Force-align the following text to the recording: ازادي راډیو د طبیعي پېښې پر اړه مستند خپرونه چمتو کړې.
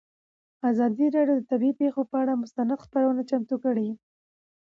ازادي 0.69 1.05
راډیو 1.15 1.35
د 1.37 1.41
طبیعي 1.51 1.77
پېښې 1.81 2.03
پر 2.11 2.17
اړه 2.23 2.33
مستند 2.41 2.71
خپرونه 2.83 3.21
چمتو 3.29 3.55
کړې. 3.63 3.87